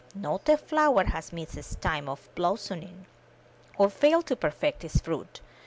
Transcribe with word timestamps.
Not 0.15 0.49
a 0.49 0.57
flower 0.57 1.03
has 1.05 1.31
missed 1.31 1.55
its 1.55 1.75
time 1.75 2.09
of 2.09 2.27
blos 2.33 2.69
soming, 2.69 3.05
or 3.77 3.91
failed 3.91 4.25
to 4.25 4.35
perfect 4.35 4.83
its 4.83 4.99
fruit. 4.99 5.41